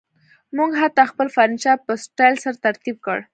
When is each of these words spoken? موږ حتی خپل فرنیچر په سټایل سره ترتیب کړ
موږ 0.57 0.71
حتی 0.81 1.03
خپل 1.11 1.27
فرنیچر 1.35 1.77
په 1.85 1.93
سټایل 2.03 2.35
سره 2.43 2.57
ترتیب 2.65 2.97
کړ 3.05 3.17